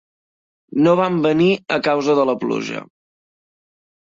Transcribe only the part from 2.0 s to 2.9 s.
de la pluja.